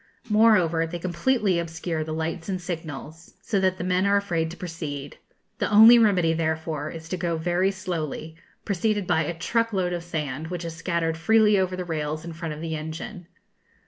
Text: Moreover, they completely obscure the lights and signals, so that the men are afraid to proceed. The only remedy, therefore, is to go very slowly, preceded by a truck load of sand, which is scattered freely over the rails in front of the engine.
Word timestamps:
Moreover, 0.31 0.87
they 0.87 0.97
completely 0.97 1.59
obscure 1.59 2.03
the 2.03 2.11
lights 2.11 2.49
and 2.49 2.59
signals, 2.59 3.35
so 3.43 3.59
that 3.59 3.77
the 3.77 3.83
men 3.83 4.07
are 4.07 4.17
afraid 4.17 4.49
to 4.49 4.57
proceed. 4.57 5.19
The 5.59 5.71
only 5.71 5.99
remedy, 5.99 6.33
therefore, 6.33 6.89
is 6.89 7.07
to 7.09 7.17
go 7.17 7.37
very 7.37 7.69
slowly, 7.69 8.35
preceded 8.65 9.05
by 9.05 9.21
a 9.21 9.37
truck 9.37 9.73
load 9.73 9.93
of 9.93 10.03
sand, 10.03 10.47
which 10.47 10.65
is 10.65 10.75
scattered 10.75 11.17
freely 11.19 11.55
over 11.59 11.75
the 11.75 11.85
rails 11.85 12.25
in 12.25 12.33
front 12.33 12.55
of 12.55 12.61
the 12.61 12.75
engine. 12.75 13.27